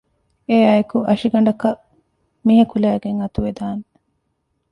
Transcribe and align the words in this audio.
އެއާއިއެކު 0.49 0.97
އަށިގަނޑަކަށް 1.07 1.81
މީހަކު 2.45 2.75
ލައިގެން 2.83 3.19
އަތުވެދާނެ 3.21 3.85